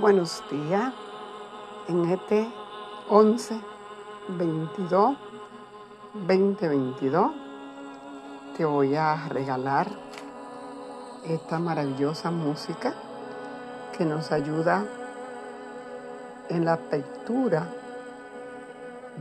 [0.00, 0.94] Buenos días.
[1.88, 2.48] En este
[3.08, 3.60] 11,
[4.28, 5.16] 22,
[6.14, 7.32] 2022
[8.56, 9.88] te voy a regalar
[11.24, 12.94] esta maravillosa música
[13.96, 14.84] que nos ayuda
[16.48, 17.68] en la apertura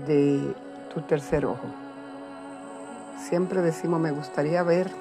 [0.05, 0.55] de
[0.93, 1.65] tu tercer ojo.
[3.17, 4.91] Siempre decimos, me gustaría ver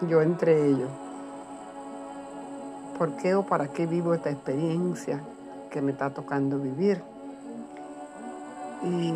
[0.00, 1.05] yo entre ellos.
[2.98, 5.20] ¿Por qué o para qué vivo esta experiencia
[5.70, 7.02] que me está tocando vivir?
[8.82, 9.12] Y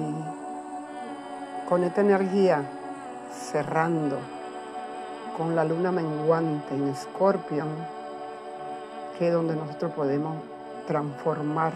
[1.67, 2.63] con esta energía
[3.33, 4.19] cerrando
[5.39, 7.69] con la luna menguante en Escorpión,
[9.19, 10.37] que es donde nosotros podemos
[10.87, 11.73] transformar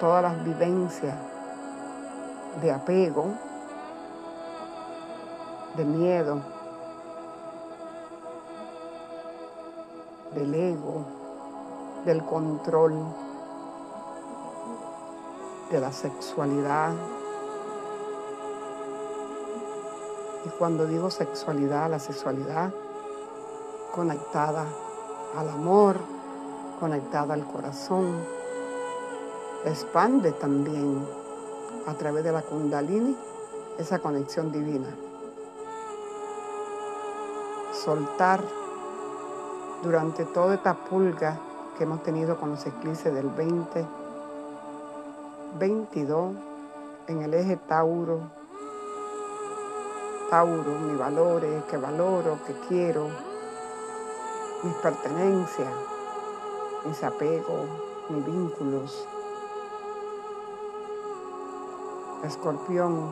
[0.00, 1.14] todas las vivencias
[2.60, 3.26] de apego,
[5.76, 6.42] de miedo,
[10.34, 11.04] del ego,
[12.04, 12.94] del control,
[15.70, 16.92] de la sexualidad.
[20.44, 22.72] Y cuando digo sexualidad, la sexualidad
[23.94, 24.66] conectada
[25.36, 25.96] al amor,
[26.80, 28.16] conectada al corazón,
[29.64, 31.06] expande también
[31.86, 33.16] a través de la kundalini
[33.78, 34.88] esa conexión divina.
[37.72, 38.61] Soltar
[39.82, 41.38] durante toda esta pulga
[41.76, 43.84] que hemos tenido con los eclipses del 20,
[45.58, 46.34] 22
[47.08, 48.20] en el eje Tauro,
[50.30, 53.08] Tauro, mis valores, que valoro, que quiero,
[54.62, 55.68] mis pertenencias,
[56.84, 57.68] mis apegos,
[58.08, 59.08] mis vínculos.
[62.24, 63.10] Escorpión,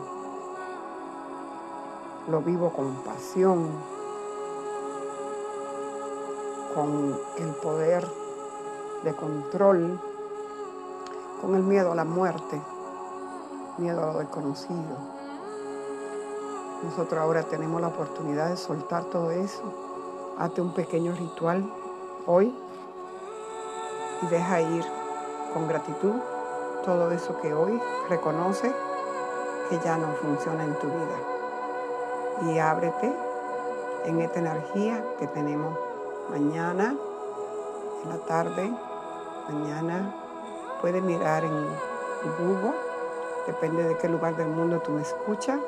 [2.28, 3.68] lo vivo con pasión,
[6.74, 8.06] con el poder
[9.02, 10.00] de control,
[11.40, 12.60] con el miedo a la muerte,
[13.78, 15.20] miedo a lo desconocido.
[16.82, 19.62] Nosotros ahora tenemos la oportunidad de soltar todo eso.
[20.38, 21.70] Hazte un pequeño ritual
[22.26, 22.54] hoy
[24.22, 24.84] y deja ir
[25.53, 26.14] con gratitud
[26.84, 28.72] todo eso que hoy reconoce
[29.69, 32.50] que ya no funciona en tu vida.
[32.53, 33.14] Y ábrete
[34.06, 35.76] en esta energía que tenemos
[36.30, 36.94] mañana,
[38.04, 38.72] en la tarde,
[39.48, 40.14] mañana
[40.80, 41.66] puedes mirar en
[42.38, 42.74] Google,
[43.46, 45.58] depende de qué lugar del mundo tú me escuchas,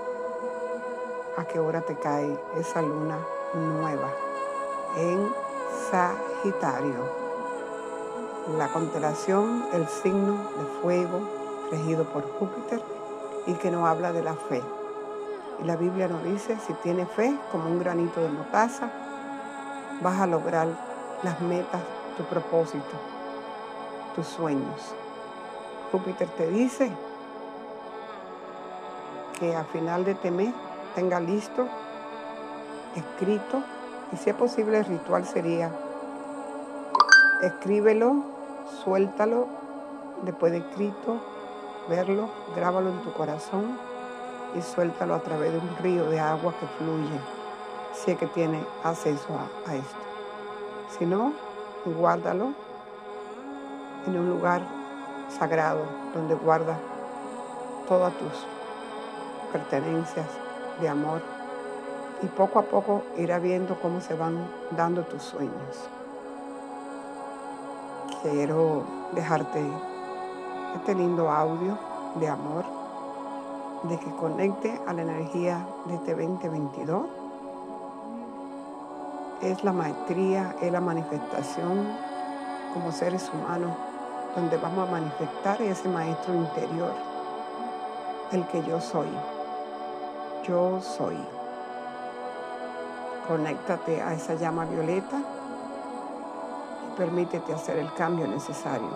[1.36, 3.18] a qué hora te cae esa luna
[3.54, 4.08] nueva
[4.96, 5.28] en
[5.90, 7.22] Sagitario.
[8.56, 11.20] La constelación, el signo de fuego
[11.70, 12.82] regido por Júpiter
[13.46, 14.62] y que nos habla de la fe.
[15.60, 18.90] Y la Biblia nos dice, si tienes fe como un granito de motaza,
[20.02, 20.68] vas a lograr
[21.22, 21.80] las metas,
[22.16, 22.96] tu propósito,
[24.14, 24.94] tus sueños.
[25.90, 26.90] Júpiter te dice
[29.38, 30.52] que a final de este mes
[30.94, 31.68] tenga listo,
[32.96, 33.62] escrito,
[34.12, 35.70] y si es posible el ritual sería,
[37.41, 38.24] escríbelo,
[38.84, 39.46] suéltalo,
[40.22, 41.20] después de escrito,
[41.88, 43.78] verlo, grábalo en tu corazón
[44.54, 47.41] y suéltalo a través de un río de agua que fluye
[47.94, 49.28] si es que tiene acceso
[49.66, 49.97] a, esto.
[50.98, 51.32] Si no,
[51.84, 52.53] guárdalo
[54.06, 54.62] en un lugar
[55.28, 55.80] sagrado
[56.14, 56.76] donde guarda
[57.88, 58.47] todas tus
[59.53, 60.26] pertenencias
[60.80, 61.22] de amor
[62.22, 65.88] y poco a poco irá viendo cómo se van dando tus sueños.
[68.22, 69.60] Quiero dejarte
[70.76, 71.76] este lindo audio
[72.16, 72.64] de amor,
[73.84, 77.22] de que conecte a la energía de este 2022
[79.42, 81.88] es la maestría, es la manifestación
[82.72, 83.72] como seres humanos,
[84.36, 86.92] donde vamos a manifestar ese maestro interior,
[88.30, 89.08] el que yo soy.
[90.44, 91.16] Yo soy.
[93.26, 95.20] Conéctate a esa llama violeta
[96.86, 98.91] y permítete hacer el cambio necesario.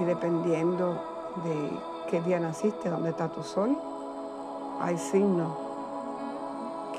[0.00, 0.94] Y dependiendo
[1.44, 1.78] de
[2.10, 3.76] qué día naciste, dónde está tu sol,
[4.80, 5.52] hay signos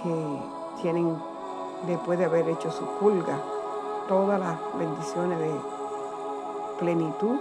[0.02, 1.33] que tienen
[1.88, 3.38] después de haber hecho su pulga,
[4.08, 5.52] todas las bendiciones de
[6.80, 7.40] plenitud,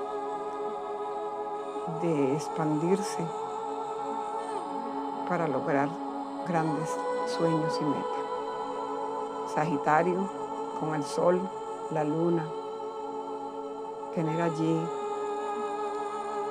[2.01, 3.25] de expandirse
[5.29, 5.89] para lograr
[6.47, 6.91] grandes
[7.27, 9.55] sueños y metas.
[9.55, 10.29] Sagitario,
[10.81, 11.41] con el sol,
[11.91, 12.45] la luna,
[14.15, 14.87] tener allí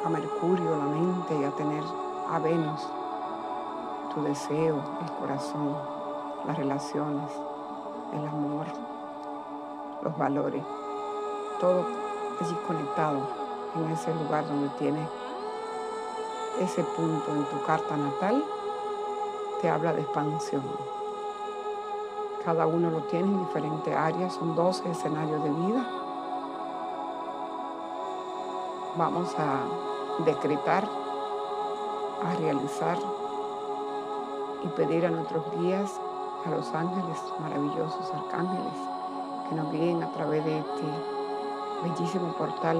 [0.05, 1.83] a Mercurio, la mente y a tener
[2.29, 2.87] a Venus,
[4.13, 5.75] tu deseo, el corazón,
[6.45, 7.31] las relaciones
[8.13, 8.65] el amor,
[10.01, 10.63] los valores,
[11.59, 11.85] todo
[12.39, 13.19] allí conectado
[13.75, 15.07] en ese lugar donde tienes
[16.59, 18.43] ese punto en tu carta natal,
[19.61, 20.63] te habla de expansión.
[22.43, 25.85] Cada uno lo tiene en diferentes áreas, son 12 escenarios de vida.
[28.97, 30.87] Vamos a decretar,
[32.23, 32.97] a realizar
[34.63, 36.01] y pedir a nuestros guías,
[36.45, 38.73] a los ángeles maravillosos, arcángeles,
[39.47, 40.83] que nos guíen a través de este
[41.83, 42.77] bellísimo portal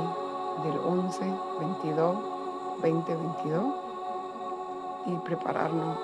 [0.63, 2.17] del 11, 22,
[2.81, 3.63] 20, 22
[5.05, 5.97] y prepararnos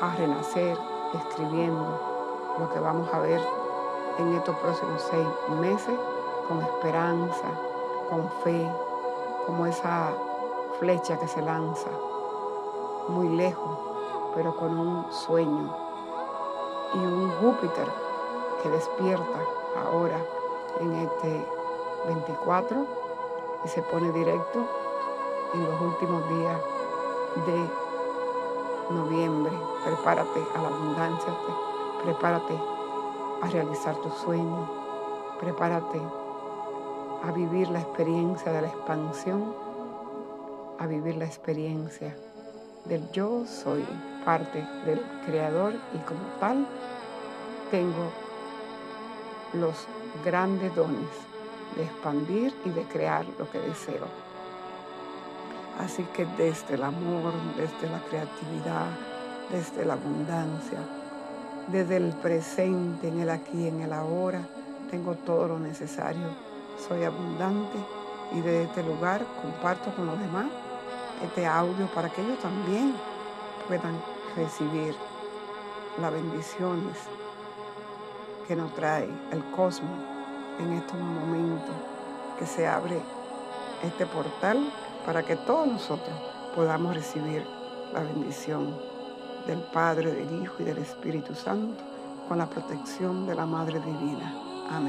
[0.00, 0.78] a renacer
[1.14, 2.00] escribiendo
[2.58, 3.40] lo que vamos a ver
[4.18, 5.26] en estos próximos seis
[5.60, 5.98] meses
[6.48, 7.48] con esperanza,
[8.08, 8.70] con fe,
[9.46, 10.12] como esa
[10.78, 11.90] flecha que se lanza
[13.08, 13.78] muy lejos,
[14.34, 15.89] pero con un sueño
[16.94, 17.86] y un Júpiter
[18.62, 19.40] que despierta
[19.84, 20.18] ahora
[20.80, 21.46] en este
[22.06, 22.86] 24
[23.64, 24.66] y se pone directo
[25.54, 26.60] en los últimos días
[27.46, 29.52] de noviembre.
[29.84, 31.32] Prepárate a la abundancia,
[32.02, 32.58] prepárate
[33.42, 34.68] a realizar tu sueño,
[35.38, 36.00] prepárate
[37.22, 39.54] a vivir la experiencia de la expansión,
[40.78, 42.16] a vivir la experiencia
[42.84, 43.84] del yo soy
[44.24, 46.66] parte del creador y como tal
[47.70, 48.10] tengo
[49.52, 49.86] los
[50.24, 51.08] grandes dones
[51.76, 54.06] de expandir y de crear lo que deseo.
[55.78, 58.88] Así que desde el amor, desde la creatividad,
[59.50, 60.78] desde la abundancia,
[61.68, 64.42] desde el presente, en el aquí, en el ahora,
[64.90, 66.26] tengo todo lo necesario.
[66.88, 67.78] Soy abundante
[68.32, 70.46] y desde este lugar comparto con los demás
[71.22, 72.94] este audio para que ellos también
[73.68, 74.00] puedan
[74.36, 74.94] recibir
[76.00, 76.96] las bendiciones
[78.46, 79.98] que nos trae el cosmos
[80.58, 81.74] en estos momentos
[82.38, 83.00] que se abre
[83.82, 84.72] este portal
[85.06, 86.14] para que todos nosotros
[86.54, 87.46] podamos recibir
[87.92, 88.76] la bendición
[89.46, 91.82] del Padre, del Hijo y del Espíritu Santo
[92.28, 94.49] con la protección de la Madre Divina.